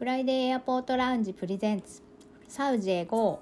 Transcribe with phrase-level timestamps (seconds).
[0.00, 2.00] フライデーエアポートラウンジプレゼンツ。
[2.48, 3.38] サウジへ GO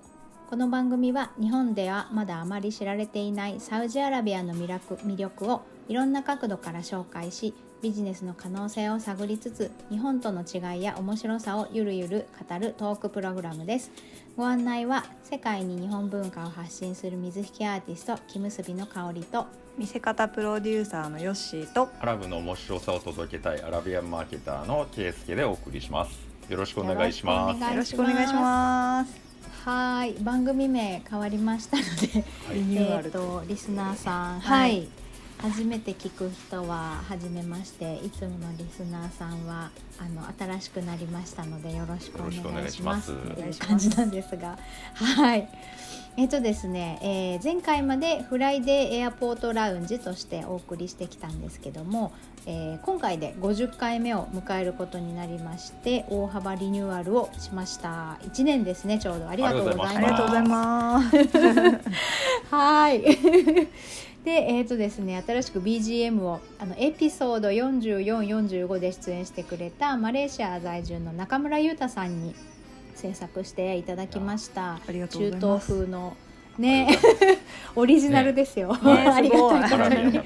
[0.50, 13.92] この番組は日本ではまだあまり知られていないサウジアラビアの魅力魅力をいろんな角度から紹介しビジネスの可能性を探りつつ日本との違いや面白さをゆるゆる語るトークプログラムです。
[14.36, 19.46] ご案内は世界に日本文化を発信する水引アーティスト木結びの香りと
[19.76, 27.60] 見せ方プロデューサーのヨッシーとアラブの面白さを届けたいアラビアンマーケターのケイスケでお送りしますよろしくお願いします。
[27.60, 29.20] よろしくお願いします。
[29.64, 34.70] はい番組名変わりましたので、リニューアルえっ、とリスナーさんはい。
[34.70, 34.88] はい
[35.40, 42.30] 初めて聞く人は初めましていつものリスナーさんはあの新しくなりましたのでよろしくお願
[42.66, 43.12] いします。
[43.12, 43.32] よろしくお願いします。
[43.32, 44.58] っていう感じなんですが。
[44.94, 45.48] はい。
[46.16, 52.12] えっとですね、えー前回までフライデーエアポートラウンジとしてお送りしてきたんですけども、
[52.50, 58.18] えー今回で50回目を迎えることになりまして大幅リニューアルをしました。
[58.22, 59.28] 1年ですねちょうど。
[59.28, 59.96] ありがとうございます。
[59.96, 61.16] ありがとうございます。
[62.50, 63.02] はい。
[64.24, 72.34] で、えーとですね、新しく BGM をあのエピソード44、45で出演してくれたマレーシア在住の中村裕太さんに
[72.94, 74.80] 制作していただきました。
[74.86, 76.16] 中東風の
[76.58, 76.98] ね、
[77.76, 78.74] オリジナルですよ。
[78.74, 79.08] ね。
[79.08, 80.20] ありがたいことに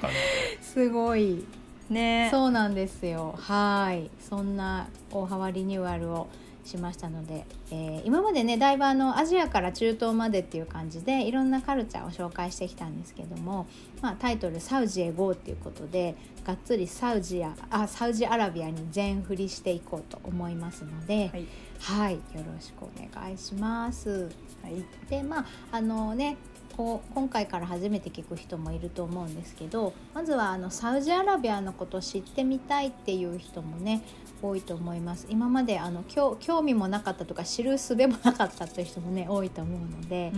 [0.63, 1.45] すごい。
[1.93, 2.29] ね。
[2.31, 3.35] そうなんですよ。
[3.39, 6.29] はい、そんな大幅リニューアルを
[6.65, 13.67] しましたので、えー今までねだいぶあのアジアから中東までっていう感じでいろんなカルチャーを紹介してきたんですけども、
[14.01, 21.47] まあ、タイトル「サウジへ GO」っていうことでがっつりサウジやあサウジアラビアに全振りしていこうと思いますので、はい。
[21.81, 24.29] はい、よろしくお願いします。
[24.63, 24.85] はい。
[25.09, 26.37] でまああのね
[26.77, 34.03] こう今回から初めて聞く人もいると思うんですけどまずはあのサウジアラビアのことを知ってみたいっていう人もね
[34.43, 35.27] 多いと思います。
[35.31, 40.33] 今まであの興興味もなかったとか知る術もなかったという人もね多いと思うので、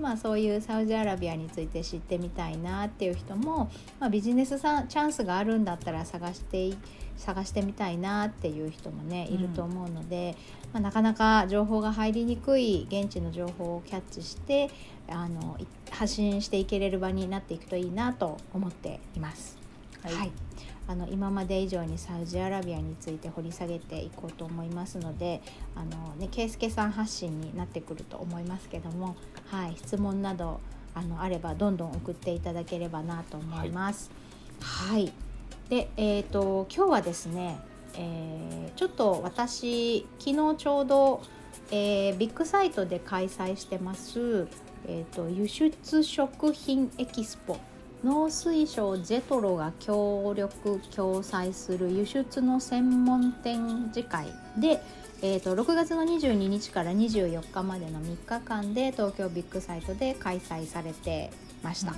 [0.00, 6.76] まあ、そういうサウジアラビアについて知ってみたいなっていう人も、まあ、ビジネスさチャンスがあるんだったら探してい
[7.16, 10.36] 探してみたいなっていう人もねいると思うので、
[10.72, 14.70] まあ、なかなか情報が入りにくい現地の情報をキャッチして
[15.08, 19.56] あのい発信していけれる場になっていくといいなと思っています。
[20.02, 20.14] はい。
[20.14, 20.32] はい。
[20.86, 25.42] あの今まで以上にサウジアラビアについて掘り下げていこうと思いますので
[25.74, 29.14] あの、ね、圭介さん発信になってくると思いますけども、
[29.48, 30.60] はい、質問など
[30.94, 34.10] あのあればどんどん送っていただければなと思います。
[34.60, 35.12] はい、
[35.68, 37.58] で、えー、と今日はですね、
[37.98, 38.38] えー
[38.78, 41.20] ちょっと私昨日ちょうど、
[41.72, 44.46] えービッグサイトで開催してます、
[44.86, 47.58] えー、と輸出食品エキスポ
[48.04, 54.26] 農水省ジェトロが協力共催する輸出の専門展示会
[54.56, 54.80] で、
[55.22, 61.32] えー、と6月の22日から24日までの3日間で東京ビッグサイトで開催されて
[61.64, 61.94] ました。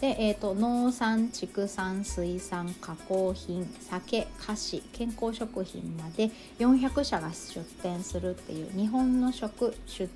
[0.00, 10.08] でえー、と農産畜産水産加工品酒菓子健康食品まで400社が出展するっていう日本の食出、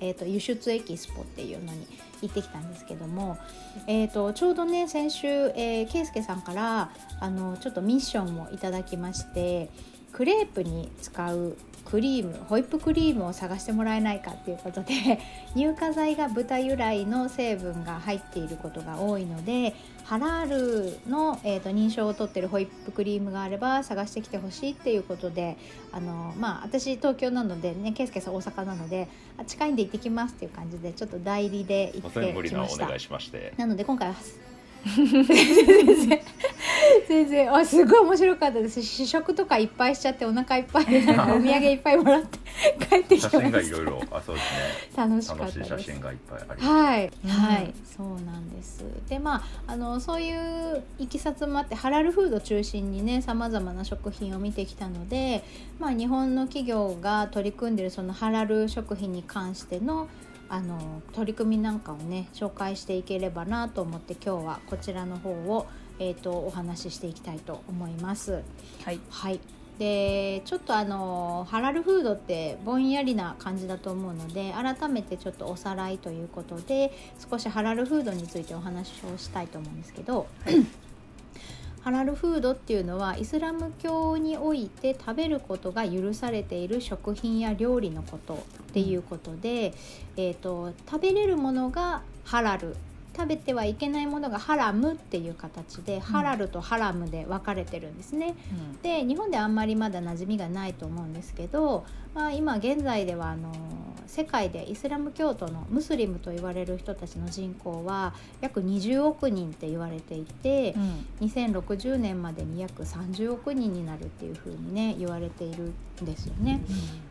[0.00, 1.86] えー、と輸出エキスポっていうのに
[2.22, 3.36] 行ってきたんですけども、
[3.86, 6.90] えー、とちょうどね先週、えー、圭介さんから
[7.20, 9.68] あのちょっとミッションをいただきまして
[10.12, 11.56] クレープに使う
[11.94, 15.20] クリームホイップクリームを探してもらえないかっていうことで
[15.54, 25.56] 乳化剤が豚由来の成分が入っていることが多いのでハラールの、えー、と認証を取ってるホイップクリームがあれば探してきてほしいっていうことで
[25.92, 29.06] あのまあ私東京なのでね圭介さん大阪なので
[29.38, 32.42] あ近いんで行ってきますっていう感じでちょっと代理で行ってきました。
[32.42, 33.54] 理なお願いしまして。
[33.56, 34.16] なので今回は
[34.84, 35.24] 全
[36.08, 36.20] 然
[37.08, 42.38] 全然あすごい面白かったです試食とかいっぱいしちゃってお腹いっぱいで お土産いっぱいもらって
[42.86, 48.84] 帰ってきまし真がいろいろあそうですねた楽しかった楽しいです写真がいっぱいありますはい、うんはい、そうなんです。
[49.08, 49.42] で、まあ、
[49.72, 55.44] あの、そういういきさつもあって、ハラルフード中心にね、さまざまな食品を見てきたので。
[55.78, 60.08] まあ、日本の企業が取り組んでいる、そのハラル食品に関しての。
[60.48, 65.66] あの、取り組みなんかをね、紹介していければなと思って、今日はこちらの方を。
[65.98, 68.42] えっ、と、お話ししていきたいと思います。
[68.84, 69.00] はい。
[69.10, 69.40] はい。
[69.78, 76.92] でちょっとあのハラルフードってぼんやりな感じだと思うので改めてちょっとおさらいということで
[77.28, 80.28] 少しハラルフードについてお話をしたいと思うんですけど、
[81.82, 88.36] ハラルフードっていうのはイスラム教において食べることが許されている食品や料理のことっ
[88.72, 89.74] ていうことで、
[90.16, 92.76] えー、と食べれるものがハラル
[93.16, 98.34] 食べてはいけないものがハラムっていう形で、ハラルとハラムで分かれてるんですね。
[98.82, 101.84] で日本であんまりまだ馴染みがないと思うんですけど、
[102.14, 103.52] まあ、今現在ではあの
[104.06, 110.74] 世界でイスラム教徒のムスリムと言われる人たちの人口は約20億人って言われていて、
[111.20, 115.72] うん、2060年までに約30億人になるっていうふうにね言われている
[116.02, 116.62] んですよね。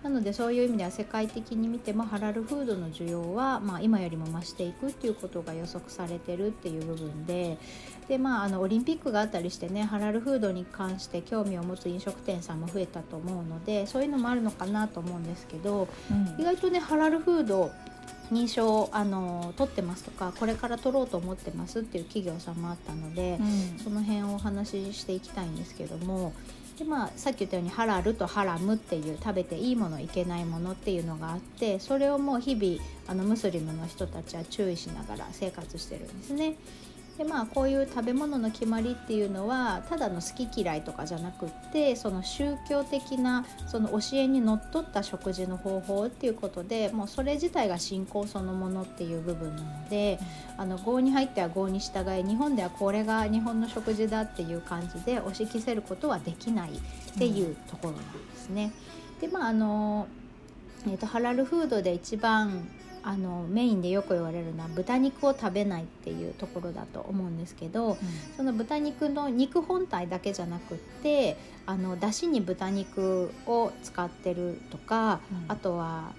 [0.04, 7.58] うん、なのでそういう意味では世界的に見てもハラルフードの需要は、まあ、今よりも増していくっていうことが予測されてるっていう部分で
[8.08, 17.72] で、まあ、あのオリンピックがあったりしてねハラルフードに関して興味を持つ飲食店さんも増えたと思うのでそういうのもあるのかなと思うんですけど、うん、意外とねハラルフード
[18.32, 26.34] 認証あの取ってますとかこれから取ろうと思ってますっていう企業さんもあったので、うん、その辺をお話ししていきたいんですけども
[26.78, 36.56] で、まあ、さっき言ったようにハラルとハラムっていう食べていいものいけないものっていうのがあってそれをもう日々あのムスリムの人たちは注意しながら生活してるんですね。
[37.18, 50.18] でまあこういう食べ物の決まりっていうのはただの好き嫌いとかじゃなくってその宗教的なその教えにのっとった食事の方法っていうことでもうそれ自体が信仰そのものっていう部分なので、
[50.56, 58.02] うん、あの郷に入っては郷に従い日本ではこれが日本の食事だっていう感じで押し着せることはできないっていうところなん
[58.32, 58.74] ですね。
[59.22, 60.08] うん、でまああの
[60.88, 62.68] えーとハラルフードで一番
[63.04, 67.98] あのメインでよく言われるのは豚肉を食べないっていうところだと思うんですけど、うん、
[68.38, 76.14] その豚肉の肉本体だけじゃなくってあのだしに豚肉を使ってるとか、うん、あとは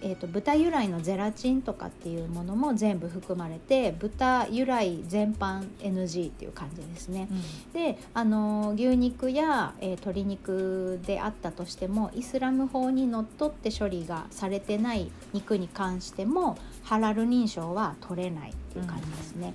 [0.00, 7.28] えーと、豚由来のゼラチンとかっていうものも全部含まれて豚由来全般 NG っていう感じですね。
[7.30, 19.54] うん、であの牛肉や、えー、鶏肉であったとしてもイスラム法にのっとって処理がされてない肉に関してもハラル認証は取れないっていう感じですね。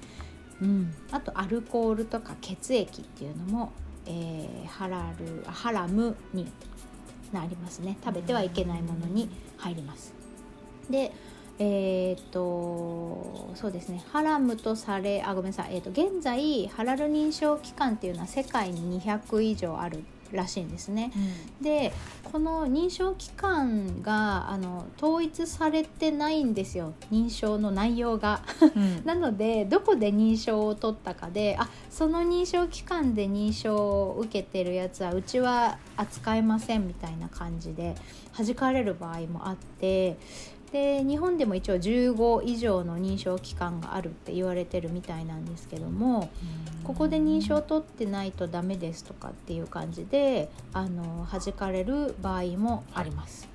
[0.62, 3.72] うん、うん、あとアルコールとか血液っていうのも、
[4.06, 6.52] えー、ハラルハラムに
[7.32, 10.23] なりますね食べてはいけないものに入ります。
[10.90, 11.12] で
[11.60, 14.04] えーと、そうですね。
[14.12, 20.04] ハラムとされあごめんなさい、えーと、現在ハラル認証機関っていうのは世界に200以上ある
[20.34, 21.12] らしいんですね。
[21.60, 21.94] うん、で
[22.32, 26.94] この認証機関があの統一されてないんですよ。
[27.12, 28.42] 認証の内容が。
[28.76, 37.96] うん、 なのでどこで認証を取ったかであその認証機関で認証を受けてるやつはうちは扱えませんみたいな感じで
[38.36, 40.18] 弾かれる場合もあって
[40.74, 46.32] で日本でも一応15以上の認証機関があるって言われてるみたいなんですけども
[46.84, 53.48] ここで認証取ってないとダメですとかっていう感じであの弾かれる場合もあります。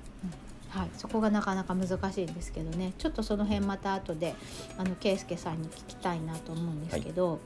[0.69, 2.93] はい、そこがなかなか難しいんですけどね。
[2.99, 4.35] ちょっとその辺また後で
[4.77, 7.39] あの圭介さんに聞きたいなと思うんですけど、はい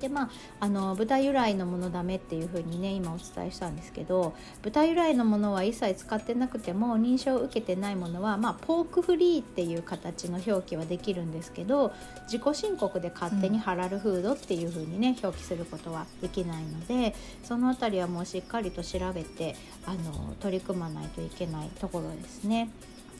[0.00, 0.30] でまあ
[0.60, 11.92] あの豚由来のものダメっていうふうにね今お伝えしたんですけど豚由来のものは一切使ってなくても認証を受けてないものは、まあ、ポークフリーっていう形の表記はできるんですけど
[12.30, 19.56] 自己申告で勝手にハラルフードっていうふうにね表記することはできないのでその辺りはもうしっかりと調べて
[19.86, 22.70] あの取り組まないといけないところですね。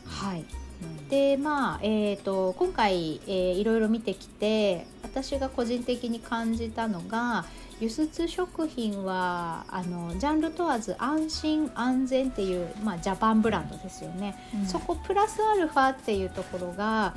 [0.07, 0.68] はい
[1.09, 7.47] でまあえーと、今回、えー、いろいろ見てきて私が個人的に感じたのが
[7.81, 17.15] 輸出食品はあのジャンル問わず安心安全っていう、まあ、ジャパンブランドですよね、うん、そこプラスアルファっていうところが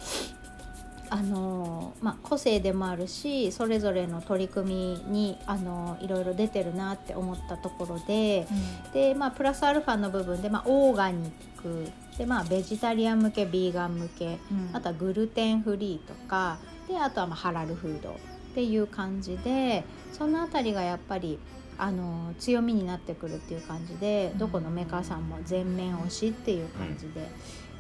[1.14, 8.48] あのまあ、個性でもあるしそれぞれの取り組みにあのいろいろ出てるなって思ったところで
[8.86, 18.14] うん、でまあ、プラスアルファの部分で、まあ、オーガニックで、まあ、ベジタリアン向けビーガン向け、うん、あとはグルテンフリーとかであとはまあハラルフードっ
[18.54, 21.40] ていう感じでその辺りがやっぱり
[21.78, 27.28] あの強みになってくるっていう感じで、どこのメーカーさんも全面推しっていう感じで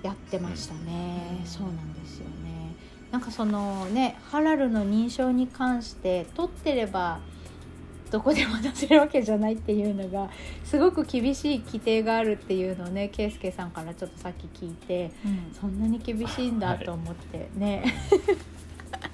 [0.01, 2.73] やってましたね、そうなんですよね。
[3.11, 7.19] なんかそのねハラルの認証に関して取ってれば
[8.11, 10.29] どこでも出せるわけじゃないっていうのが
[10.65, 17.83] すごく厳しい規定があるっていうのをね圭介さんからちょっとさっき聞いて、うん、そんなに厳しいんだと思ってね。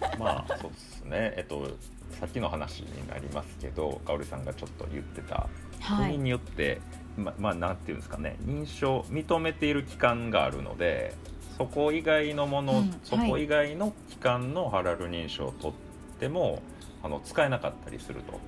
[0.01, 1.33] はい、まあそうですね。
[1.37, 1.69] えっと
[2.19, 5.47] さっきの話になりますけど香織さんがちょっと言ってた
[5.97, 6.81] 国によって、
[7.15, 11.13] ままあなんていうんですかね認証認めている機関があるので
[11.57, 16.61] そこ以外のもの、うん、そこ以外の機関のハラル認証を取っても、
[17.03, 18.39] あの使えなかったりすると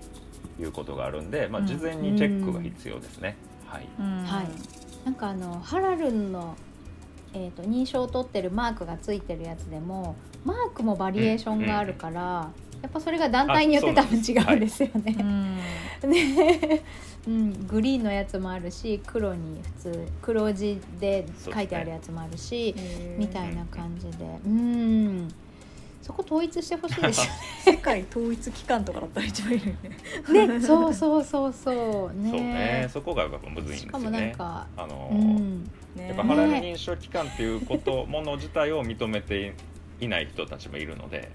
[0.59, 3.37] いうことがあるんで、まあ、事前にチェックが必要ですね。
[3.65, 4.47] はい、はい、
[5.05, 6.55] なんかあのハラルの
[7.33, 12.51] えー、と認証を取ってるマークがついてるやつでもマークもバリエーションがあるから、
[12.81, 15.15] やっぱそれが団体によって多分違うんですよね。
[15.19, 15.23] う。
[15.23, 15.57] ん
[16.09, 16.81] ね。
[17.27, 22.73] うん、グリーンのやつもあるし黒に普通黒字で書いてあるやつもあるし、
[23.17, 24.25] みたいな感じで。
[24.45, 25.27] うん
[26.09, 27.33] そこ統一してほしいですよ
[27.71, 30.47] 世界統一機関とかだったら一番いいのにね。
[30.47, 30.59] ね。
[30.59, 32.19] ねそうそうそうそう。
[32.19, 32.31] ね。
[32.31, 32.87] そうね。
[32.91, 35.63] そこがやっぱむずいんですしかもなんよねか、あのうーん、
[35.95, 39.53] ねやっぱハラル認証機関っていうこともの自体を認めて
[40.01, 41.31] いない人たちもいるので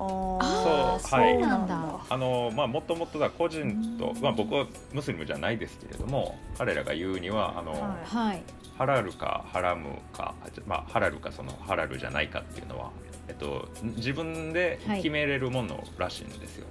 [0.00, 2.00] そうはいそうなんだ。
[2.08, 4.22] あのまあもともとは個人とう、ん。
[4.22, 8.42] まあ、僕はムスリムじゃないですけれども彼らが言うにはあの、ははい。
[8.78, 10.34] ハラルかハラムか、
[10.66, 12.90] まあ、ハラルかそのハラルじゃないかっていうのは、
[13.28, 16.66] えっと、自分で決めれるものらしいんですよ。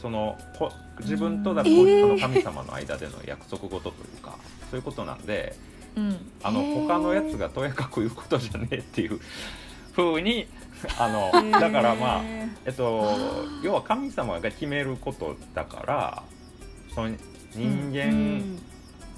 [0.00, 2.04] そのこ自分とだと、えー。
[2.04, 4.38] あの神様の間での約束事というか
[4.70, 5.56] そういうことなんで
[5.96, 6.30] うん。
[6.44, 9.18] あの他のやつがとやかく言うことじゃねえっていう
[9.96, 10.46] 風に
[10.98, 12.22] あのだからまあ
[12.64, 13.14] えっと
[13.62, 16.22] 要は神様が決めることだから
[16.94, 17.16] その
[17.54, 18.62] 人間、うん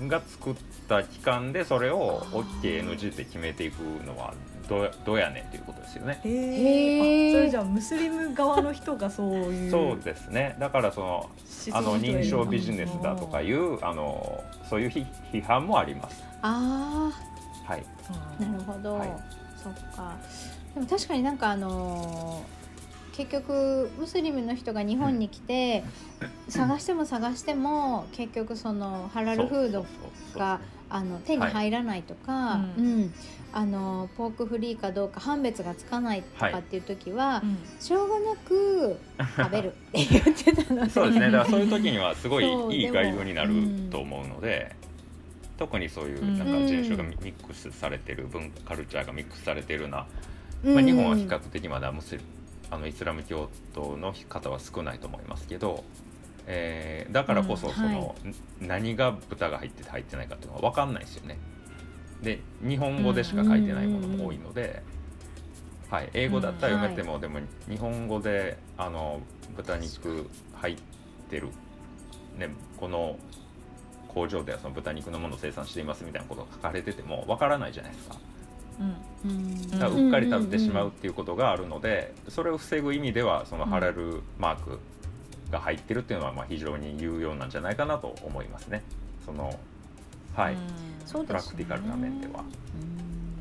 [0.06, 0.54] が作っ
[0.88, 4.32] た機関でそれを OKNG って決めていくのは
[4.68, 6.20] どうどうやねんっていうことですよね。
[6.25, 9.70] へそれじゃあムスリム側の人がそういう。
[9.70, 10.56] そうですね。
[10.61, 11.30] だからその
[11.73, 16.23] あの認証ビジネスだとかいうあのそういう批批判もあります。
[16.42, 17.11] あ
[17.66, 19.08] はい、あなるほど、はい。
[19.56, 20.16] そっか
[20.78, 22.58] でも確かになんかあのー
[23.18, 25.82] 結局ムスリムの人が日本に来て、
[26.49, 29.87] 探しても探しても結局そのハラルフード
[30.37, 32.80] があの手に入らないとか、はい。
[32.80, 33.14] うん。
[33.52, 37.58] あのポークフリーかどうか判別がつかないとかっていう時は、うん。
[37.80, 39.00] しょうがなく
[39.37, 40.90] 食べるって言ってたので。
[40.94, 41.30] そうですね。
[41.32, 43.52] だからそういう時にはすごいいいガイドになる
[43.90, 44.76] と思うので。
[45.58, 50.06] 特にそういうなんか人種がミミックスされてる文化カルチャーがミックスされてるような
[50.65, 52.23] まあ、日本は比較的まだムスリ
[52.71, 55.85] あのイスラム教徒の方は少ないと思いますけど、
[56.47, 61.38] えーだからこそうんその、ん何が豚が入ってて入ってないかっていうのは分かんないですよね。
[62.23, 64.83] で日本語でしか書いてないものも多いので、
[65.88, 67.38] はい、英語だったら読めても、でも
[67.69, 69.21] 日本語であの
[69.57, 70.77] 豚肉入っ
[71.31, 71.49] てる、
[72.37, 73.17] ね、この
[74.09, 78.17] 工場ではその豚肉のものを生産していますみたいなことが書かれてても分からないじゃないですか。
[78.80, 79.30] うん。
[79.30, 84.78] うんだからうっかり食べてしまうっていうことがあるのでそれを防ぐ意味ではそのうんハラルマーク
[85.50, 88.82] が入ってるっていうのはまあ非常に有用なんじゃないかなと思いますね。
[89.25, 89.58] その
[90.35, 90.56] はい、
[91.04, 91.26] そうですね。
[91.26, 92.44] プラクティカルな面では、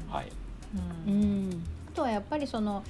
[0.07, 0.27] うんはい、
[1.07, 1.63] ううんん、
[1.93, 2.83] あとはやっぱりその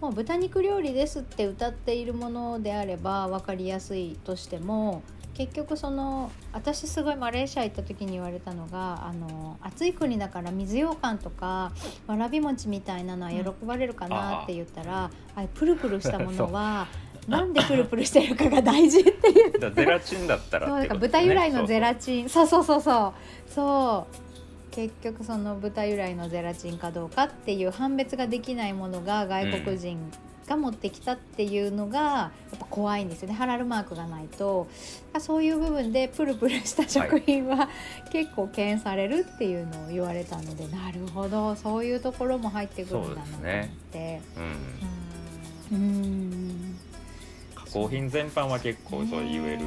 [0.00, 5.02] もう豚肉料理ですって歌っているものであれば分かりやすいとしても
[5.38, 11.70] 結局その私すごいマレーシア行った時に言われたのがあの暑い国だから水羊羹とか
[12.08, 16.88] わらび餅みたいなのは喜ばれるかなって言ったら、あれプルプルしたものは
[17.28, 19.72] なんでプルプルしてるかが大事っていう。
[19.72, 22.28] ゼラチンだったらそうだか豚由来のゼラチチン。
[22.28, 23.14] そうそうそうそ
[23.48, 23.52] う。
[23.52, 24.74] そう。
[24.74, 29.98] 結局その豚由来のゼラチンかどうかっていう判別ができないものが外国人
[30.48, 33.34] が持ってきたっていうのがやっぱ怖いんですよね。
[33.34, 34.66] ハラルマークがないと。
[35.20, 37.68] そういう部分でプルプルした食品は、
[38.10, 41.54] 結構敬遠されるっていうのを言われたのでなるほど。
[41.56, 44.20] そういうところも入ってくるんだなと思って。
[45.70, 46.78] うん、うん。
[47.54, 49.60] 加工品全般は結構そう言える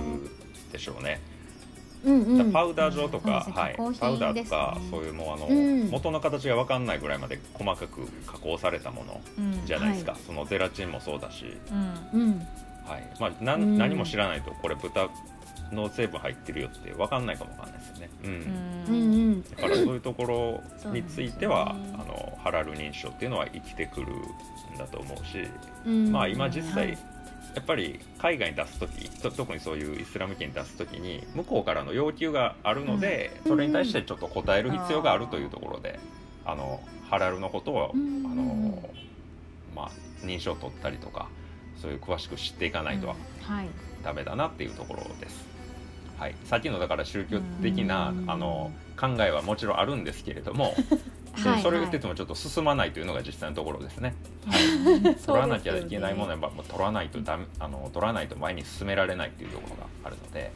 [0.72, 1.22] でしょうね。
[2.04, 2.52] うんうん。
[2.52, 3.72] パウダー状とか、はい。
[3.74, 5.90] 加工品パウダーとかねそういうもうあの、うん。
[5.90, 9.66] 元の形が分かんないぐらいまで細かく加工されたものうん。
[9.66, 11.46] じゃないですか、はそのゼラチンもそうだし、
[12.14, 12.22] うん。
[12.22, 12.48] うん
[12.86, 13.08] はい。
[13.20, 13.76] まあ、なうん。
[13.76, 15.10] ん何も知らないとこれ豚
[15.72, 18.32] の成分入ってるよって分かんないかも分かんないですよね、うん。
[18.32, 18.94] うん。
[18.94, 18.98] う
[19.36, 21.94] んだからそういうところについては、ね。
[21.94, 25.48] あのハラル認証っていうのは生きてくるんだと思うし、
[25.86, 26.12] うん。
[26.12, 26.98] まあ今実際、はい
[27.56, 33.52] やっぱり海外に出す時と特にそういうイスラム圏に出す時に向こうからの要求があるので、うん。
[33.52, 36.00] それに対してちょっと応える必要があるというところで、
[36.46, 38.26] あのハラルのことを、うん。
[38.26, 38.90] あの
[39.76, 39.92] まあ、
[40.26, 41.30] 認証を取ったりとか
[41.82, 43.68] そういう詳しく知っていかないとははい。
[44.04, 45.46] ダメだなっていうところです。
[46.18, 48.30] はい、さっきのだから宗教的なうん。
[48.30, 50.76] あの考えはもちろんあるんですけれども、
[51.36, 54.16] ではいそれを言っててもちょっと進まないというのが実際のところですね。
[54.48, 55.16] はい。
[55.26, 60.52] 取らなきゃいけないものはやっぱもう取らないとダメあの取らないと前に進められないっていうところがあるので、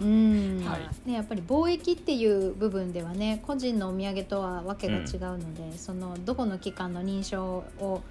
[0.00, 0.64] うん。
[0.64, 1.08] はい。
[1.08, 5.04] ね、やっぱり貿易っていう部分ではね個人のお土産とはわけが違う
[5.38, 8.02] ので、そのどこの機関の認証を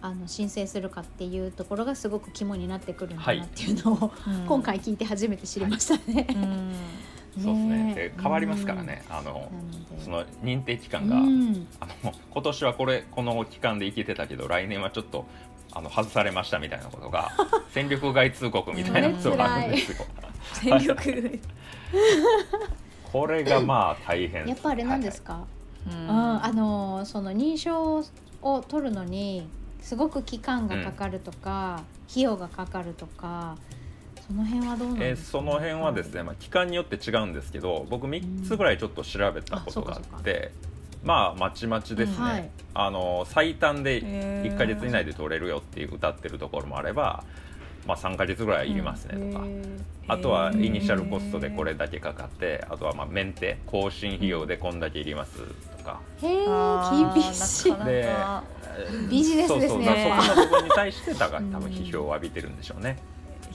[0.00, 6.26] あの申請するかっていうところがすごく肝になってくるんだなっていうのを、うん今回聞いて初めて知りましたね。
[6.30, 6.72] うん
[7.42, 7.84] そうですね。
[7.84, 7.94] ね。
[7.94, 9.50] で変わりますからね、あの
[10.04, 11.66] その認定期間が、うん。
[11.80, 15.26] あの今年はこれこの期間で生きてたけど来年はちょっと
[15.72, 17.30] あの外されましたみたいなことが
[17.70, 20.06] 戦力外通告みたいなことがあるんですよ。
[20.54, 21.40] 戦力
[23.12, 24.46] これがまあ大変。
[24.46, 25.44] やっぱあれなんですか、
[25.86, 26.06] ううん。
[26.06, 28.04] ん、あのその認証
[28.42, 29.48] を取るのに
[29.80, 33.56] すごく期間がかかるとか、費用がかかるとか
[34.28, 40.52] その辺はどうなんえーですか、その辺はですね、まあ、期間によって違うんですけど僕3つぐらいちょっと調べたことがあって、
[41.02, 42.50] まあまちまちですね、うんはい。
[42.74, 44.52] あの最短でへー。
[44.54, 47.24] 1か月以内で取れるよっていう歌ってるところもあれば、
[47.86, 49.44] まあ、3か月ぐらいいりますねとか、
[50.08, 55.38] あとはイニシャルコストでこれだけかかってあとはまあメンテ更新費用でこんだけいります
[55.78, 56.00] とか。
[56.22, 56.28] へ
[57.14, 57.72] 厳しい。
[59.08, 60.20] ビジネスですね。
[60.28, 60.36] そうそう。
[60.36, 62.98] そこの部分に対して多分批評を浴びてるんでしょうね。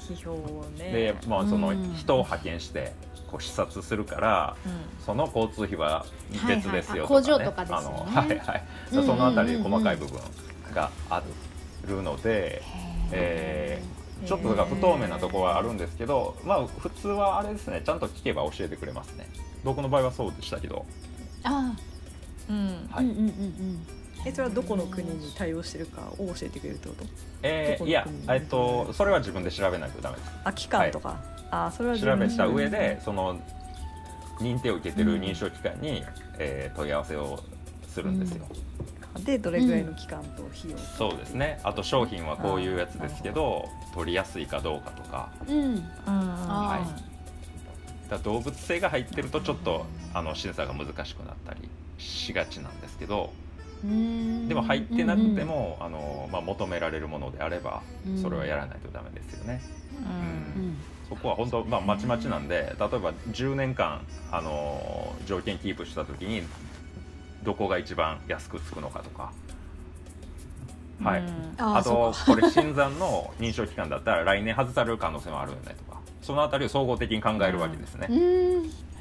[0.03, 0.91] 批評をね。
[0.91, 1.93] でまあそのうん。
[1.95, 2.93] 人を派遣して
[3.27, 5.03] こう視察するからうん。
[5.05, 6.05] その交通費は
[6.47, 6.99] 別ですよはいはい。
[7.03, 7.87] あ工場とかねとかですよね。
[7.87, 8.63] あのはいはい。
[8.91, 10.19] そのあたり細かい部分
[10.73, 11.23] があ
[11.87, 12.61] るので、
[13.11, 13.93] えー
[14.25, 17.81] ちょっとだから不透明なところはあるんですけどまあ普通はあれですね。
[17.85, 19.27] ちゃんと聞けば教えてくれますね。
[19.65, 20.85] 僕の場合はそうでしたけど。
[21.43, 21.73] あ
[22.49, 22.67] うん。
[22.67, 22.77] はい。
[22.89, 23.85] あうんうんうんうん
[24.25, 27.05] えそれはどこの国に対応してるかを教えてくれるってこと？
[27.43, 30.31] えーいやえっとそれは自分で調べないとダメです。
[30.43, 33.39] あ期間とか、あそれは調べた上でその
[34.39, 36.03] 認定を受けてる認証機関に、
[36.39, 37.43] えー問い合わせを
[37.87, 38.47] するんですよ、
[39.19, 41.59] でどれぐらいの期間と費用、そうですね。
[41.63, 45.31] あと商品はこういうやつですけど取りやすいかどうかとか。
[45.47, 45.55] うん。
[45.55, 45.83] うん。
[46.07, 46.87] あ
[48.09, 53.42] だ動物性が入ってるとちょっとあの審査が難しくなったりしがちなんですけどうん
[53.83, 58.21] でも入ってなくても、あのまあ、求められるものであればうん。
[58.21, 59.61] それはやらないとダメですよね。
[59.99, 60.69] ううん。
[60.69, 60.77] ん
[61.09, 66.43] そこは本当、まあ、まちまちなんで例えば10年間、あの条件キープした時に
[67.43, 69.33] どこが一番安くつくのかとか、
[71.03, 71.19] はい。
[71.19, 75.99] うんああとこれ新参の認証期間だったら来年外される可能性もあるよねとか。
[76.21, 78.07] そのあたりを総合的に考えるわけですね。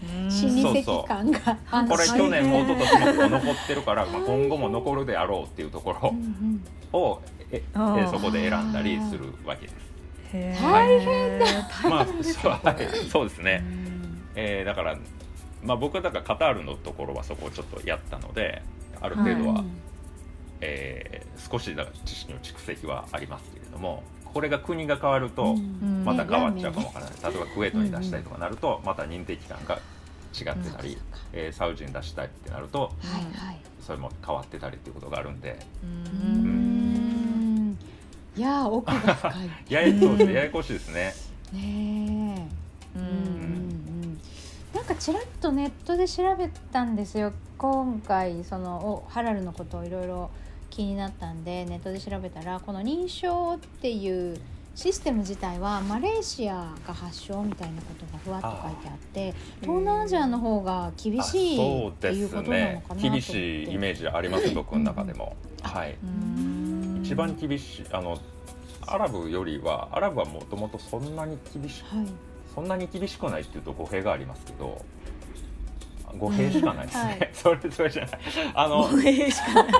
[0.03, 7.63] うんうん心理的感があこれ去年も一昨年も残ってるから、まあ、今後も残るであろうっていうところうんうんをえ
[8.11, 9.73] そこで選んだりするわけで
[10.55, 10.63] す。
[10.63, 11.47] 大変だ。
[11.89, 14.19] まあ大変ですそうはいそうですね、うん。
[14.35, 14.97] えーだから、
[15.63, 18.63] まあ、僕はだからカタールのところはそこをちょっとやったので
[19.01, 19.71] ある程度は、うん
[20.61, 29.77] えー少しだから知識の蓄積はありますけれどもこれが国が変わるとうんまた変わっちゃうかもわからない、例えばクウェートに出したりとかなるとまた認定期間が
[30.35, 30.99] 違ってたり、
[31.33, 32.89] えーサウジに出したいってなるとは
[33.19, 33.61] いはい。
[33.81, 35.59] それも変わってたりっていうことがあるんで。
[35.83, 37.71] ううん。
[37.71, 37.79] ん。
[38.37, 39.51] いやー奥が深い。
[39.69, 41.15] ややそうですねややこしいですね。
[41.53, 42.49] ね
[42.97, 42.99] え。
[42.99, 44.19] うん。
[44.75, 47.33] なんかちらっとネットで調べたんですよ。
[47.59, 50.31] 今回そのおハラルのことをいろいろ
[50.71, 54.41] 気になったんでネットで調べたらこの認証っていう
[54.75, 63.11] システム自体はマレーシアが発祥みたいなことがふわっと書いてあって東南アジアの方が厳あしいそうっていうですことなのねかなと思って。
[63.11, 65.37] 厳しいイメージあります僕の中でも。
[65.63, 65.97] はい。
[66.03, 67.01] うん。
[67.05, 68.19] 一番厳しいあの
[68.87, 72.07] アラブよりはアラブはもともとそんなに厳しはい。
[72.55, 74.81] そんなに厳しくないっていうと語弊がありますけど
[76.19, 77.31] 語弊しかないですね、はい。
[77.33, 78.21] それそれじゃない。
[78.55, 79.71] あの、語弊しかな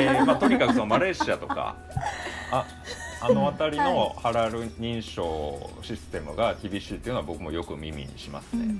[0.00, 0.04] い。
[0.04, 1.76] えーまあ、とにかくそのマレーシアとか
[2.50, 2.66] あ
[3.20, 8.76] あの辺りのハラル認証システムが厳しいっていうのは僕もよく耳にしますね。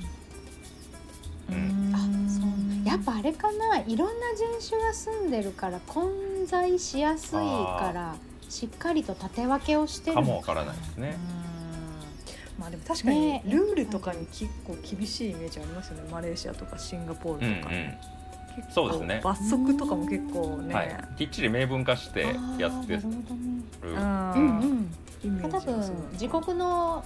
[1.50, 1.54] うん。
[1.54, 1.94] うん。
[1.94, 1.98] あ
[2.28, 2.94] そうや。
[2.96, 3.78] っぱあれかな。
[3.78, 6.10] いろんな人種が住んでるから混
[6.46, 8.16] 在しやすいから
[8.48, 10.16] しっかりと縦分けをしてる。
[10.16, 11.16] のかもわからないですね。
[12.58, 13.42] まあでも確かにね。
[13.46, 16.08] ルールとかに結構厳しいイメージありますよね。
[16.10, 18.17] マレーシアとかシンガポールとか、うんうん
[18.58, 19.20] 結構そうですね。
[19.22, 23.02] 罰則とかも結構ね、はい、きっちり明文化してやってる。
[23.02, 23.62] あーなるほどね。
[23.82, 24.60] うん。
[24.60, 24.94] うん
[25.50, 27.04] 多分自国の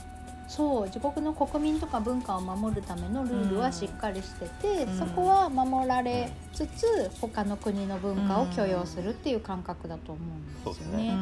[0.48, 4.98] そう自国の国民とか文化を守るためのルールはしっかりしてて、うん。
[4.98, 11.16] そこは守られつつ他の国の文化を許容するっていう感覚だと思うんですよそうですね。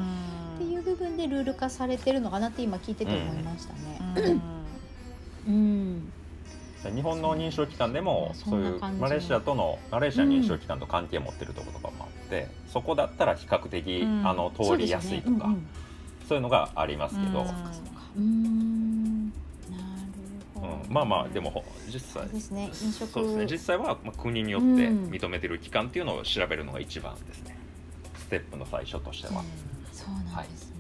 [0.56, 4.00] っていう部分でルール化されてるのかなって今聞いてて思いましたね。
[4.20, 4.60] うん。
[5.46, 6.12] うん、
[6.88, 14.26] 日本の認証機関でもそそういうマレーシアとのマレーシア認証機関と関係を持ってるところとかもあって、そこだったら比較的、うん。
[14.26, 15.50] あの通りやすいとか
[16.28, 17.44] そう,、いうのがありますけど、
[18.16, 19.32] うん
[20.88, 22.70] まあまあでもほ実際そうですね。
[22.82, 23.12] 飲食。
[23.12, 23.46] そうですね。
[23.50, 27.56] 実際はまあ国によって認めてる機関っていうのを調べるのが一番ですね。
[28.16, 29.44] ステップの最初としては。
[29.92, 30.76] そうなんですね。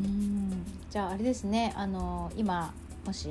[0.00, 0.66] うん。
[0.90, 1.72] じゃああれですね。
[1.76, 2.74] あの今
[3.06, 3.30] もし、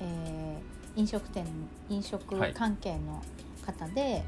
[0.00, 1.44] えー飲食店
[1.88, 3.22] 飲食関係の
[3.64, 4.22] 方で、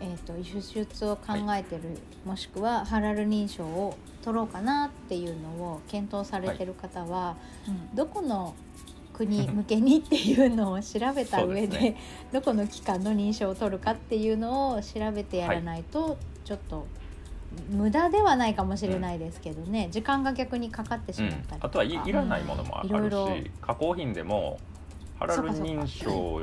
[0.00, 1.94] えーと、輸出を考えてる、は
[2.26, 7.36] い、もしくはハラル認証を取ろうかなっていうのを検討されてる方は、は
[7.92, 8.54] い、どこの
[9.12, 11.96] 国向けにっていうのを調べた上でね、
[12.32, 16.86] どこの機関の認証を取るかっていうのを調べてやらないと、ちょっと
[17.70, 24.58] 無駄ではないかもしれないですけどね、うん、時間が逆にかかってしまったり、うん、あとはいいらないものもあるし、うん、加工品でも
[25.26, 26.42] ハラル認証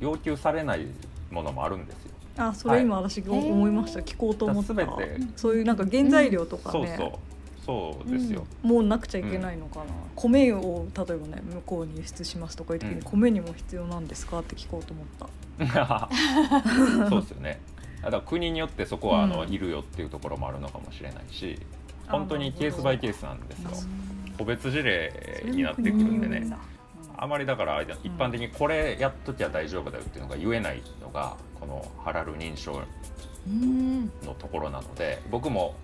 [0.00, 0.86] 要求されない。
[1.30, 2.10] ものもあるんですよ。
[2.36, 4.74] あそれ今私思いました、はい、聞こうと思った。
[4.74, 4.92] 全て。
[5.36, 7.18] そういうなんか原材料とかね、そうそう。
[7.66, 16.08] そうですよ、うん、もうなくちゃいけないのかな、うん、米を例えばね向こうに輸出しますとかいう時に、米にも必要なんですかって聞こうと思った。
[17.10, 17.60] そうですよね。
[18.02, 21.58] だから国によってそこはあの、いるよっていうところもあるのかもしれないし
[22.06, 23.70] 本当にケースバイケースなんですよ。
[24.38, 25.12] 個別事例
[25.44, 26.48] になってくるんでね
[27.20, 32.80] あまりだから一般的にこれやっときゃ大丈夫だよっていうのが言えないのがこのハラル認証
[34.24, 35.74] のところなので僕も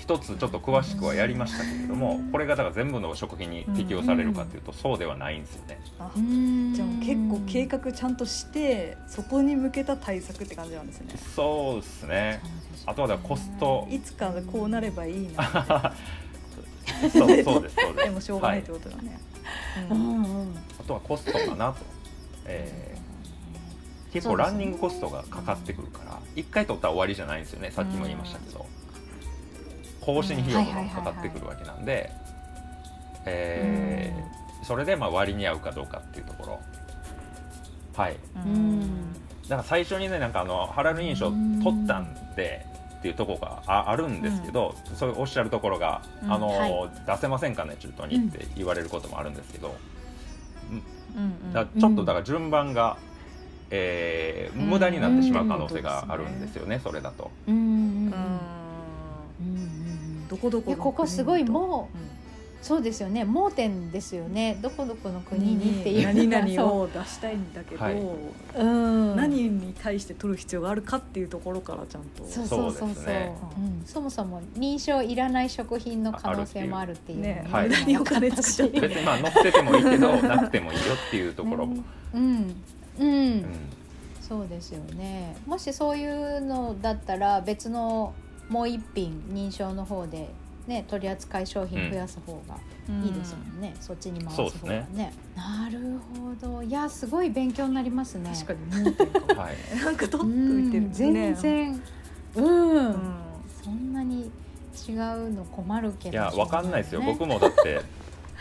[0.00, 5.80] 一つちょっと詳しくはやりましたけれどもこれがだから全部の食品に適用されるかというとそうではないんですよね。
[6.74, 11.14] じゃあ結構計画ちゃんとしてそこに向けた対策って感じなんですね。
[11.34, 12.40] そうですね。
[12.86, 15.92] あとはコストいつかこうなればいいな。
[17.00, 17.76] そうそうですそうです。
[18.04, 19.10] でもしょうがないってことだね。
[19.10, 19.20] はい、
[20.80, 21.84] あとはコストかなと。
[22.46, 27.70] えー、結構ランニングコストがかかってくるから一回取ったら終わりじゃないんですよね。
[27.70, 28.66] さっきも言いましたけど。
[30.00, 32.10] 更新費用とかもかかってくるわけなんで、
[33.26, 34.12] え
[34.62, 36.60] それでまあ割に合うかどうかっていうところ。
[37.94, 38.16] はい。
[39.48, 41.30] だから最初にねなんかあのハラル認証
[41.62, 42.66] 取ったんで
[43.00, 49.74] っていうところがああるんですけど、うん、そういうおっしゃるところが、うん、あの、はい、出せませんかね中途にって言われることもあるんですけど、
[51.16, 52.98] うん、だちょっとだから順番が、
[53.70, 57.30] えー、無駄になってしまう可能性があるんですよね、それだと。
[57.48, 58.10] うん。
[60.28, 62.10] どこどこここすごいもう、うん、
[62.62, 63.24] そうですよね。
[63.24, 64.58] 盲点ですよね。
[64.60, 66.06] どこどこの国にっていう。
[66.28, 67.94] 何々を出したいんだけど、はい、
[68.56, 72.24] うん、何に対して取る必要があるかっていうところからちゃんと。
[72.24, 77.20] そうそうそうそう、ね、うん、そもそも認証いらない食品の可能性もあるっていう。
[77.20, 77.46] ね。
[77.50, 78.80] はい、無駄にお金使っちゃって。
[78.80, 81.82] 別にまあ載っててもいいけど なくてもいいよっていうところも、
[82.14, 82.54] うん、
[82.98, 83.44] うん、うん。
[84.20, 85.34] そうですよね。
[85.46, 88.12] もしそういうのだったら別の
[88.50, 90.28] もう一品認証の方で、
[90.66, 92.56] ね、取り扱い商品増やす方が
[93.04, 96.62] いいですもんね、うん、そっちに回す方がね、ね、なるほど。
[96.62, 98.30] いやすごい勉強になりますね。
[98.32, 99.36] 確かに。
[99.36, 101.82] はい、 なんか取っといてる、ね、全然。
[102.36, 102.96] うん、うん、
[103.62, 104.30] そんなに
[104.88, 107.02] 違うの困るけど、いやわかんないですよ。
[107.02, 107.80] 僕もだって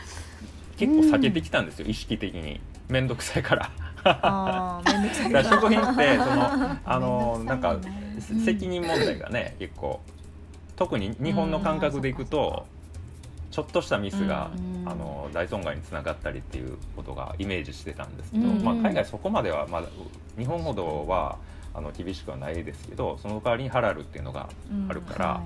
[0.77, 2.61] 結構避けてきたんですよ、意識的に。
[2.87, 3.71] 面倒くさいから。
[4.03, 7.77] あ面倒くさい食 品ってそのあのなんか
[8.45, 9.99] 責任問題がね結構
[10.79, 12.65] 特に日本の感覚でいくと
[13.51, 14.49] ちょっとしたミスが
[14.85, 19.89] あの大損害につながったりっていうことがイメージしてたんですけど、まあ、海外そこまではまだ
[20.37, 21.37] 日本ほどは
[21.73, 24.47] あの厳しくはないですけどその代わりにハラルっていうのが
[24.87, 25.41] あるから、はい、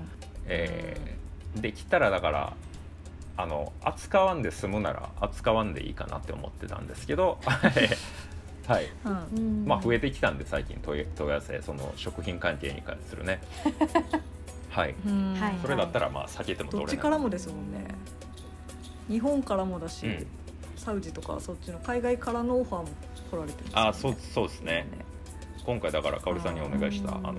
[0.46, 2.54] えー、できたらだから
[3.36, 7.39] あの扱わんで済むなら扱わんでいいかなって思ってたんですけど
[8.67, 8.88] はい、
[9.36, 13.41] うん、まあ増えてきたんで最近問い合わせその食品関係に関するね
[14.74, 14.96] はい、
[15.62, 17.88] それだったらまあ避けてもどっちからもですもんね。
[19.08, 20.28] 日本からもだし、うん、
[20.76, 22.88] サウジとかそっちの海外からのオファーも
[23.30, 24.88] 来られてるんです、ね、あそうそうですね、ね、
[25.66, 27.34] 今回だから香織さんにお願いしたあの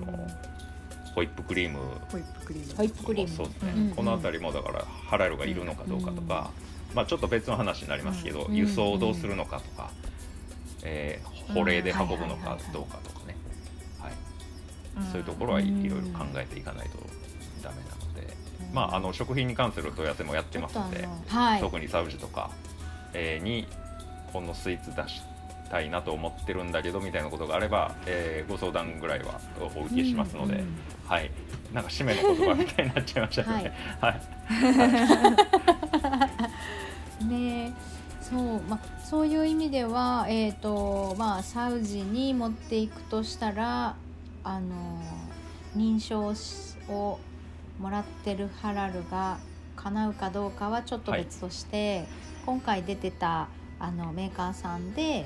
[1.15, 1.79] ホイップクリーム。
[2.11, 2.75] ホイップクリーム。
[2.75, 3.35] ホイップクリーム。
[3.35, 6.51] そうですね、うんうん、この辺りもだからハラルがいるのかどうかとか、
[6.93, 9.91] まあちょっと別の話になりますけど、輸送をどうするのかとか、
[10.83, 13.35] えー、保冷で運ぶのかどうかとかね、
[13.99, 14.13] はい。
[15.11, 16.97] そういうところはいろいろ考えていかないと
[17.65, 18.33] ダメなので、
[18.73, 22.51] まあ、あの食品に関する問い合わせもやってますので、はい、特にサウジとか、
[23.13, 23.67] えー、に
[24.31, 25.21] このスイーツ出し
[25.69, 29.39] たいなと思ってるんだけどみたいなことがあれば、えー、ご相談ぐらいは
[29.75, 30.63] お受けしますので、
[31.05, 31.31] はい、
[31.73, 33.73] なんか締めの言葉みたいになっちゃいましたね。
[33.99, 34.19] はい、は
[37.23, 37.73] い、 ね
[38.21, 43.95] そうまあ、そういう意味では、えーとまあ、サウジに持っていくとしたら
[44.43, 44.99] あの
[45.77, 46.33] 認証
[46.91, 47.19] を
[47.79, 49.37] もらってるハラルが
[49.75, 52.07] 叶うかどうかはちょっと別として、はい、
[52.45, 55.25] 今回出てたあのメーカーさんで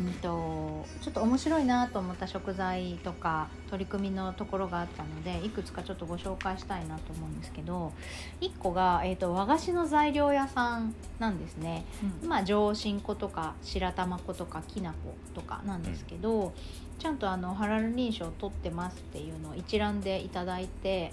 [0.00, 7.92] うんと、ちょっと面白いなと思った食材とか取り組みのところがあったのでいくつかちょっとご紹介したいなと思うんですけど
[8.40, 11.84] 1個が、えーと、和菓子の材料屋さんなんですね、
[12.22, 16.52] うん、まあ上新粉とか白玉粉とかきな粉とかなんですけど、うん、
[17.00, 21.12] ちゃんとあのハラル認証を取ってますっていうのを一覧でいただいて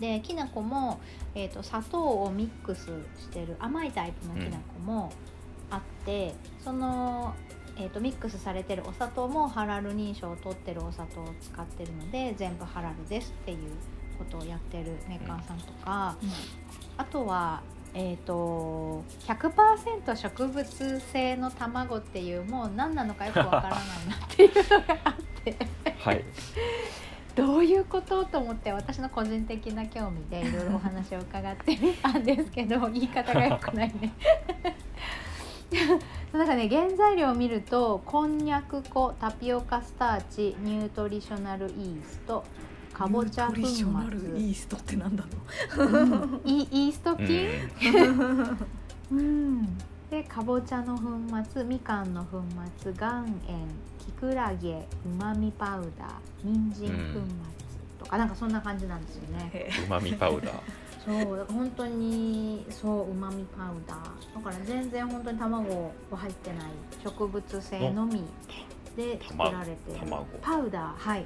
[0.00, 1.00] できな粉も、
[1.34, 2.86] えーと、砂糖をミックス
[3.18, 5.12] してる甘いタイプのきな粉も
[5.70, 7.34] あって、うん、その
[7.78, 13.58] えーと、ミックスされてるお砂糖もハラル認証を取ってるお砂糖を使ってるので全部ハラルですっていう
[14.18, 16.30] ことをやってるメーカーさんとか、うん、
[16.96, 23.72] あとは、えーと、100%植物性の卵っていうもう何なのかよくわからない
[24.08, 25.56] なっていうのがあって。
[25.98, 26.24] はい
[27.36, 34.14] どういうことと思って私の個人的な興味でいろいろお話を伺ってみたんですけど 言い方がよくないね。
[36.32, 42.44] なんかね原材料を見るとこんにゃく粉タピオカスターチニュートリショナルイースト
[42.94, 43.62] かぼちゃ粉末。
[43.62, 45.24] イーストってなんだ
[45.76, 47.48] ろう、うん、イースト菌、
[49.10, 49.78] うん、
[50.10, 51.02] でかぼちゃの粉
[51.50, 52.42] 末みかんの粉
[52.80, 53.66] 末岩塩
[53.98, 56.10] きくらげうまみパウダー
[56.44, 57.22] 人参粉末
[57.98, 59.68] とか、うん、なんかそんな感じなんですよね。
[59.84, 60.52] うまみパウダー。
[61.04, 64.34] そう本当にそううまみパウダー。
[64.36, 66.60] だから全然本当に卵は入ってない
[67.02, 68.22] 植物性のみ
[68.96, 70.06] で作られてる
[70.40, 71.24] パウダーはい。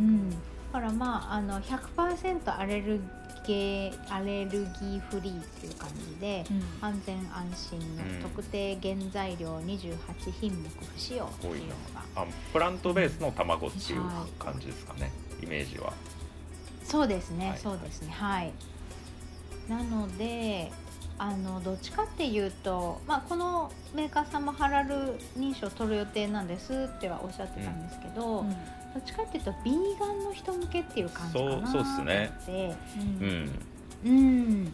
[0.00, 0.30] うん。
[0.30, 0.36] だ
[0.72, 3.00] からまああの100%アレル
[3.46, 9.96] ギーアレルギーフリーっていう感じで、うん、安全安心の特定原材料28
[10.40, 11.76] 品目不使用っていうのが、
[12.16, 14.02] あプラントベースの卵っていう
[14.38, 15.10] 感じですかね、
[15.42, 15.92] イメージは。
[16.84, 18.12] そうですね、はい、そうですね。
[18.12, 18.52] はい。
[19.68, 20.70] なので
[21.18, 28.56] あのどっちかっていうと、まあ、このメーカーさんもハラル認証を取る予定なんですってはおっしゃってたんですけど、うん、
[28.96, 32.32] どっちかっていうとビーガンの人向けっていう感じかなそうですね。
[33.22, 33.60] うん、
[34.04, 34.64] うん、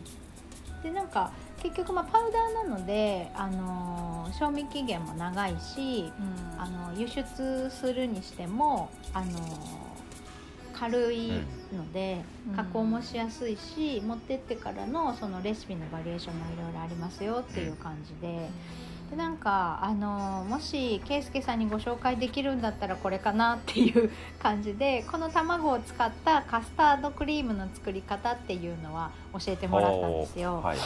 [0.83, 6.13] でなんか結局まあパウダーなので、あのー、賞味期限も長いし、
[6.55, 9.93] うん、あの輸出するにしても、あのー
[10.73, 11.29] 軽い
[11.73, 12.25] ので、
[12.57, 18.51] 加工もしやすいし、持ってってからのそのレシピのバリエーションもいろいろありますよっていう感じで。
[19.13, 30.63] でなんかあのもし圭介さんにご紹介できるんだったらこれかなっていう感じでこの卵を使ったカスタードクリームの作り方っていうのは教えてもらったんですよ。
[30.63, 30.79] はい、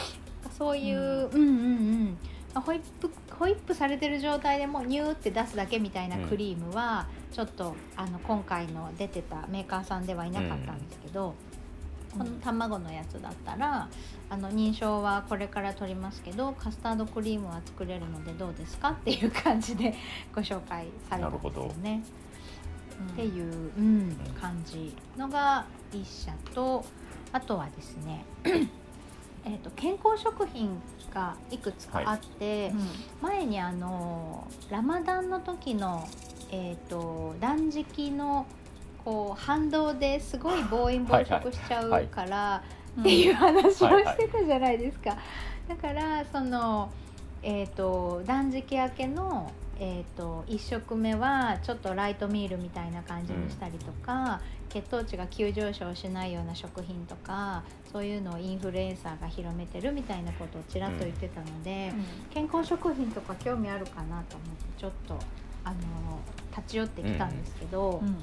[0.57, 2.17] そういう、うん、うんうん
[2.55, 2.61] うん。
[2.61, 11.33] ホイップホイップされてる状態でもニューって出すだけみたいなクリームは、ちょっとあの今回の出てたメーカーさんではいなかったんですけど、
[12.17, 13.89] この卵のやつだったら
[14.29, 19.95] あの認証はこれから取りますけどカスタードクリームは作れるのでどうですかっていう感じで
[20.33, 22.03] ご紹介されたんですよね。
[23.13, 26.83] っていう、うん、感じのが1社と
[27.31, 28.25] あとはですね
[29.45, 30.77] えーと、健康食品
[31.13, 32.71] がいくつかあって、はい。
[32.71, 32.79] うん、
[33.21, 36.05] 前にあのラマダンの時の、
[36.51, 38.45] えーと、断食の
[39.07, 42.61] こう反動ですごい暴飲暴食しちゃうから、
[42.99, 45.15] っていう話をしてたじゃないですか。
[45.65, 46.91] だからその、
[47.41, 65.19] えーと断食明けのえーと、1食目はちょっとライトミールみたいな感じにしたりとか、うん、血糖値が急上昇しないような食品とかそういうのをインフルエンサーが広めてるみたいなことをちらっと言ってたので、うん、健康食品とか興味あるかなと思ってちょっと
[65.63, 65.75] あの
[66.55, 68.17] 立ち寄ってきたんですけど、うん、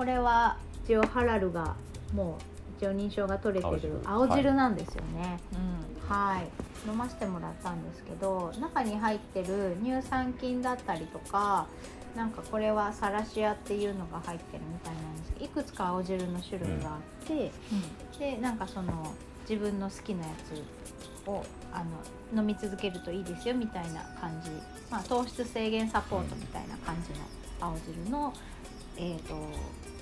[0.00, 1.76] これは一応ハラルが
[2.14, 4.54] もう一応認証が取れてる青汁。
[4.54, 5.38] なんですよね。
[6.08, 11.66] はい、飲ませてもらったんですけど中に入ってる乳酸菌だったりとか
[12.16, 17.52] なんかこれはサラシアっていうのが入ってるみたいなんですけどいくつか青汁の種類があって、
[18.14, 19.12] うん、でなんかその
[19.46, 21.84] 自分の好きなやつをあ
[22.32, 24.50] の飲み続けるといいですよみたいな感じ、
[24.90, 27.26] まあ、糖質制限サポートみたいな感じの
[27.60, 28.32] 青汁の、
[28.96, 29.34] えーと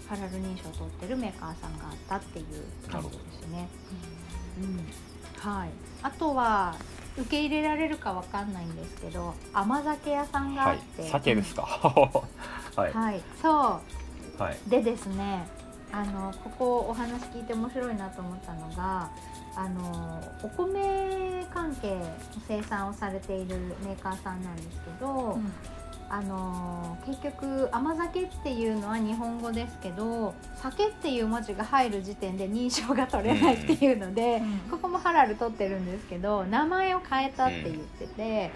[0.09, 3.69] ハラル認証を取ってるメーカーさんがあったっていう感じですね。
[4.59, 5.69] うん、はい、
[6.03, 6.75] あとは
[7.19, 11.63] 受け入れられるかわかんないんですけど甘酒屋さんがあって、はい、酒ですか。
[12.75, 13.81] はい、はい、そ
[14.39, 15.47] う、はい、でですね
[15.93, 19.11] あのここお話聞いて面白いなと思ったのが
[19.57, 22.05] あのお米関係の
[22.47, 25.53] 生産をされているメーカーさんなんですけど、うん
[26.11, 38.51] あのー結局甘酒っていうのは日本語ですけど酒っていう文字が入る時点で認証が取れないっていうので、ここもハラル取ってるんですけど名前を変えたって言ってて、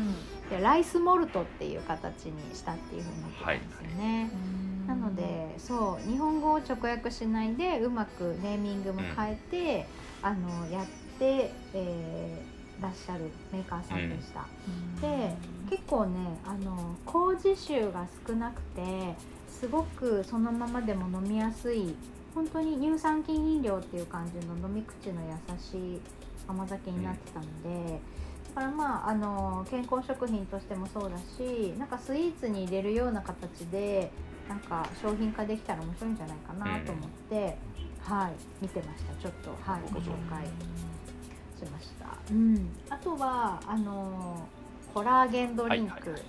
[0.50, 4.30] でライスモルトっていう形にしたっていうふうになってたんですよね。
[4.86, 9.86] なのでそう日本語を直訳しないでうまくネーミングも変えて、
[10.22, 10.86] あのやっ
[11.18, 14.46] て、えーらっしゃるメーカーさんでした。
[15.00, 15.34] で
[15.70, 19.14] 結構ねあの麹臭が少なくて
[19.48, 21.94] すごくそのままでも飲みやすい
[22.34, 26.00] 本当に乳酸菌飲料っていう感じの飲み口の優しい
[26.48, 28.00] 甘酒になってたので、
[28.54, 34.10] だからまああの健康食品としてもそうだしなんかスイーツに入れるような形で
[34.48, 37.56] なんか商品化できたら面白いんじゃないかなと思って、
[38.02, 40.44] はい見てましたちょっとはいご紹介
[41.56, 42.01] しました。
[42.30, 44.46] うん、あとはあの
[44.94, 46.22] コラーゲンドリンクはいはいはい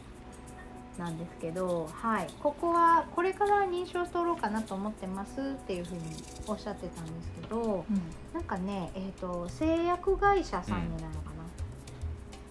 [0.98, 2.28] なんですけど、はい。
[2.42, 6.02] ここはこれから認証取ろうかなと思ってますっていうふうに
[6.48, 7.86] おっしゃってたんですけど、
[8.34, 11.44] なんかね、えー、と製薬会社さんになるのかな、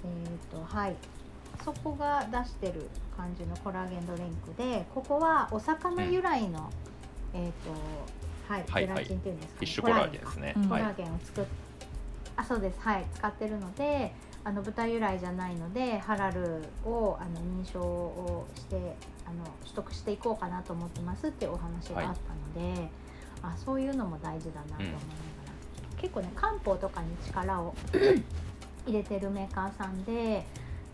[0.04, 0.96] えっ、とはい。
[1.64, 6.72] そこが出してる感じのコラーゲンドリンクでここはお魚由来の、
[7.32, 10.54] えっ、とはい、はいゼラチンっていうんですか、フィッシュコラーゲンですね。
[10.56, 10.82] うんはい。
[10.82, 11.44] コラーゲンを作っ
[12.36, 12.80] あそうです。
[12.80, 13.06] はい。
[13.14, 14.14] 使ってるので
[14.44, 22.16] あの豚由来じゃないのでハラルをあの認証をしてあの取得していこうかなと思ってますっていうお話があっ
[22.54, 22.88] たので、
[23.42, 24.96] あそういうのも大事だなと思いなが
[25.46, 27.74] ら、結構ね漢方とかに力を
[28.86, 30.44] 入れてるメーカーさんで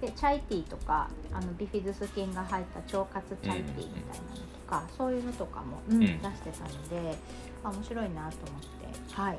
[0.01, 6.01] でチャイティーとかあのビフィズス菌が入った腸活チャイティーみたいなのとか、そういうのとかも、うんん。
[6.01, 7.17] 出してたので
[7.65, 9.15] あ面白いなと思って。
[9.15, 9.39] はい。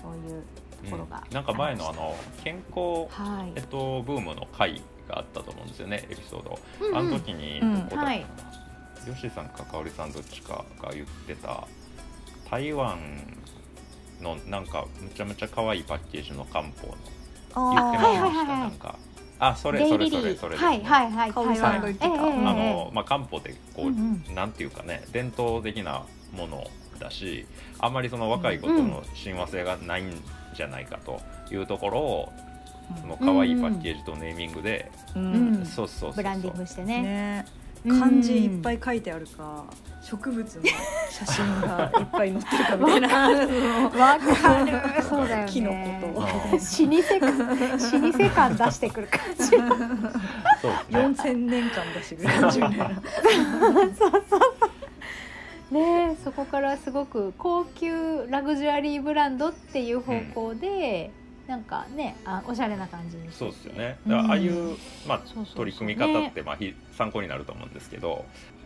[0.00, 0.42] そういう
[0.84, 3.52] ところが、うんなんか前のあの健康はい。
[3.56, 6.58] えっとブームの回があったと思うんですよねエピソード。
[6.80, 6.96] うんうん。
[6.96, 8.26] あの時にうんどこだったかな、はい。
[9.06, 11.66] ヨッシーさんかかおりさんどっちかが言ってた
[12.50, 12.98] 台湾
[14.20, 18.46] のなんかむちゃむちゃ可愛いパッケージの漢方の言ってましたはいはいはいはい。
[18.46, 18.96] なんか。
[19.38, 20.66] あそれそれそれそれですね。
[20.68, 22.08] はいはいはい香織さんが言ってた。
[22.08, 22.46] 台湾ええええ。
[22.46, 24.34] あのまあ漢方ってこう、うんうん。
[24.34, 26.64] なんていうかね伝統的なもの
[27.00, 27.46] だし
[27.80, 30.10] あんまりその若い子との親和性がないん
[30.54, 32.32] じゃないかというところを、
[33.00, 36.12] その可愛いパッケージとネーミングで、うそうそうそうそう。
[36.14, 37.02] ブランディングしてね。
[37.02, 37.44] ね。
[37.56, 39.64] うん漢字いっぱい書いてあるか
[40.02, 40.62] 植物の
[41.10, 43.08] 写真がいっぱい載ってるかみたいな。
[43.88, 45.02] わかる。
[45.02, 45.50] そうだよね。
[45.50, 46.22] キノコと。
[46.22, 47.38] あ老舗感
[48.02, 49.50] 老舗感出してくる感じ。
[49.50, 49.58] ね。
[50.90, 52.46] 4000年間出してくれる。
[52.46, 53.02] みたいな
[55.72, 61.10] ねそこからすごく高級ラグジュアリーブランドっていう方向で、
[61.46, 63.98] なんかねあおしゃれな感じにそうですよね。
[64.06, 64.12] うん。
[64.12, 65.46] だからああいう、まあそうそう。
[65.46, 68.24] そう取り組み方って、まあひ参考になると思うんですけど、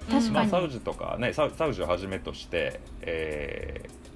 [0.08, 0.30] 確かに。
[0.32, 4.06] まあサウジとかねサウジをはじめとして、えー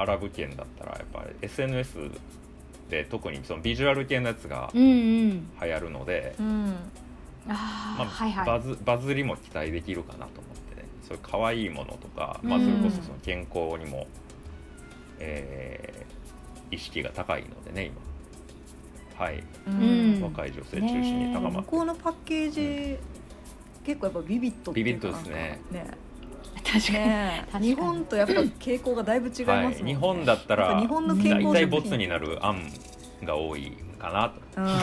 [0.00, 1.98] アラブ圏だったらやっぱり SNS
[2.88, 5.50] で特にそのビジュアル系のやつがうんうん。
[5.62, 6.74] 流行るので、うん。
[7.48, 8.46] あー、まあはいはい。
[8.46, 10.59] バズバズりも期待できるかなと思って。
[10.59, 10.59] ね
[11.10, 14.06] そういう可愛いものとか、まあ、うんそれこそその健康にも、
[15.18, 16.20] えー
[16.70, 19.24] 意識が高いのでね今。
[19.24, 20.20] はい、うん。
[20.22, 22.98] 若い女性中心に高ま向って、こうのパッケージ、
[23.84, 25.60] 結構やっぱビビットっていうかビビットですね。
[25.72, 25.96] なんか
[26.72, 26.98] 確かに。
[26.98, 27.66] ね確かに。
[27.66, 32.72] 日本とやっぱ傾向がだいぶ違いますね、はい、日本だったら日本の健康大体ボツになる案
[33.24, 34.40] が多いかなと。
[34.56, 34.78] うん、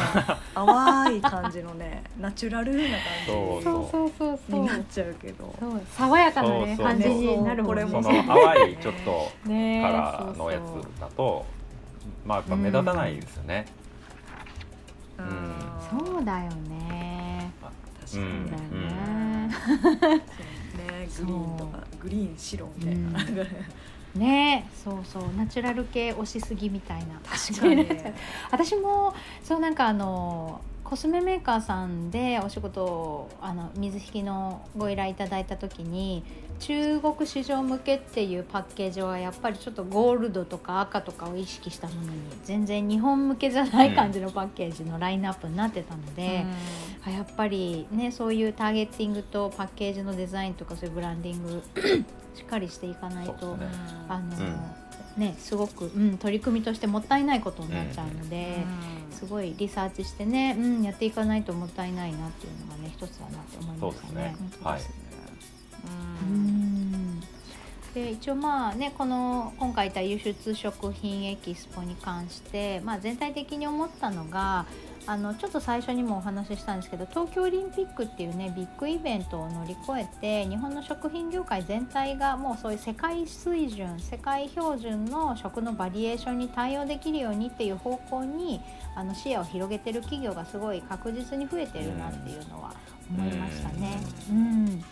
[0.53, 4.61] 淡い感じのね ナチュラルなそう感そうそうそうじそう。
[4.61, 5.53] になっちゃうけど。
[5.59, 5.81] そう。
[5.89, 7.81] 爽やかなねそうそう感じになるもんね。
[7.81, 11.45] そのこれも淡いちょっとねカラーのやそうそうつだと
[12.25, 13.65] まあやっぱ目立たないですよね、
[15.17, 15.25] うん。
[15.25, 15.57] うん
[16.13, 17.51] そうだよね。
[18.01, 18.25] 確かに。
[18.25, 19.49] うん。
[19.49, 20.23] そうだよね
[20.77, 23.47] ね、グリーンとかグリーン白みたいな、うん
[24.17, 24.69] ね。
[24.83, 25.23] そうそう。
[25.37, 27.19] ナチュラル系推しすぎみたいな。
[27.23, 27.87] 確かに。
[28.51, 36.23] 私もそうなんかあのコスメメーカーさんでお仕事をあの水引きのご依頼いただいた時に
[36.59, 46.45] 中国市場向けっていうパッケージはやっぱりちょっとゴールドとか赤とかを意識したものに全然日本向けじゃない感じのパッケージのラインナップになってたので、
[47.05, 51.63] あやっぱりねそういうターゲッティングとパッケージのデザインとかそういうブランディング
[52.35, 53.67] しっかりしていかないと、ね。
[54.07, 55.21] あの、うん。
[55.21, 58.63] ねすごく、うん、取り組みとしてもったいないことになっちゃうので、
[59.09, 64.35] すごいリサーチしてね、うん、やっていかないともったいないなっていうのがね一つだなって思いそうですね。
[64.61, 64.95] ましたね。
[65.83, 66.25] はい。
[66.29, 67.19] うん。
[67.95, 74.67] で一応まあねこの今回言った輸出食品エキスポに関して、まあ、全体的に思ったのが
[75.07, 88.61] あのちょっと最初にもお話ししたんですけど東京オリンピックっていうねビッグイベントを乗り越えて日本の食品業界全体がもうそういう世界水準世界標準の食のバリエーションに対応できるようにっていう方向に
[88.95, 92.73] あの視野を広げてる企業がすごい確実に増えてるなっていうのは
[93.09, 93.97] 思いましたね。
[94.29, 94.83] うん、うん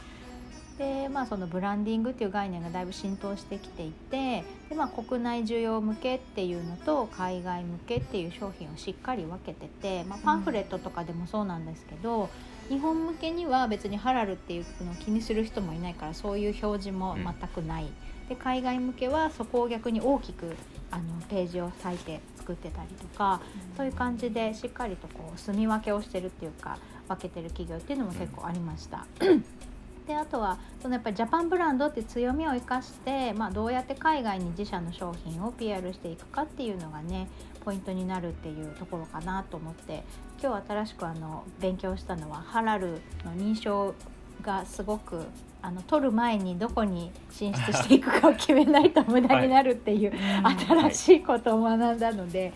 [0.78, 12.30] でまあ、そのブランディングっていう概念がだいぶ浸透してきていてで、まあ、国内需要向けっていうのと海外向けっていう商品をしっかり分けてて、まあ、パンフレットとかでもそうなんですけど、
[12.70, 17.88] うん、日本向けには別にハラルっていうのを気にする人もいないからそういう表示も全くない、う
[18.26, 20.58] ん、で海外向けはそこを逆に大きく
[20.92, 23.40] あのページを割いて作ってたりとか、
[23.72, 29.06] うん、そういう感じでしっかりとこう住み分けをしてるっていうか分けてる企業っていうのも結構ありました。
[30.08, 37.28] であとはそのやっぱりジャパンブランドって強みを生かして、まあ、どうやって海外に自社の商品を PR していくかっていうのがね
[37.64, 40.04] ポイントになるっていうところかなと思って
[40.42, 43.96] 今日新しくあの勉強したのはハラルの認証
[44.44, 45.24] がすごく
[45.64, 50.12] あの取る前にどこに進出していくかを決めないと無駄になるっていう、
[50.44, 50.58] はい、
[50.92, 52.54] 新しいことを学んだので。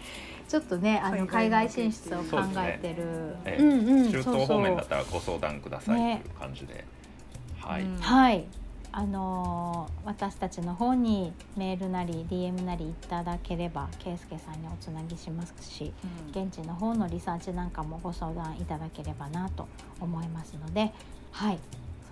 [0.48, 2.12] ちょっとねあの海外進出。
[2.16, 3.58] を考えてる、ね。
[3.60, 6.74] うんうん、中東方面だったらご相談くださいという感じで。
[6.74, 6.99] ね
[7.70, 8.46] はい、はい、
[8.92, 15.94] あのー、私たちの方にメールなり DM なりいただければ圭介さんにおつなぎしますし、
[16.36, 19.68] うん、現地の方のリサーチなんかもご相談いただければなと
[20.00, 20.92] 思いますので
[21.32, 21.60] はい。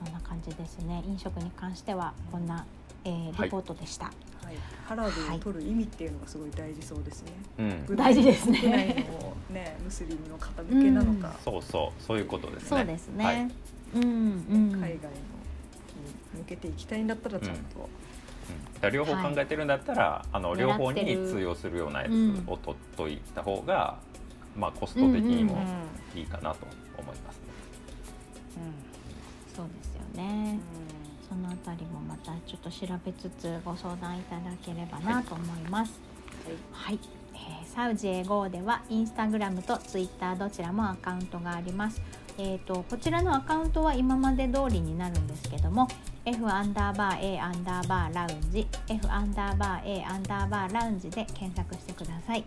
[0.04, 1.04] そんな感じですね。
[1.08, 2.66] 飲食に関してはこんな、
[3.04, 4.06] えー、リポートでした。
[4.06, 4.46] はい。
[4.46, 4.56] はい、
[4.86, 7.32] ハラルを取る意味っていうのがすごい大事そうですね。
[7.90, 9.08] うん、大事ですね。
[9.50, 12.04] ね、 ムスリムの方向けなのか、うん、そうそう。
[12.04, 12.70] そういうことですね。
[12.70, 13.26] そうですね。
[13.26, 13.52] はい、
[13.96, 15.37] うん、うん、海外の
[16.38, 17.90] 向けていきたいんだったらちゃんと、
[18.84, 22.12] うん、両方考えてるんだったら、はい、あの両方に通用するようなやつ
[22.48, 23.98] を取っといた方が、
[24.56, 25.58] うん、まあ、コスト的にも
[26.16, 26.66] いいかなと
[26.98, 27.42] 思います、ね、
[28.58, 28.74] うん、うん、
[29.56, 30.60] そうですよね、
[31.28, 36.00] そのあたりもまたちょっと調べつつご相談いただければなと思います。
[36.72, 37.00] はい、はい。
[37.34, 42.02] えー、サウジエゴではインスタグラムとツイッターどちらもアカウントがあります。
[42.40, 45.88] えーと、こちらのアカウントは今まで通りになるんですけども
[46.28, 52.44] F アンダーバー A アンダーバーラウンジ F アンダーバー A アンダーバーラウンジで検索してください。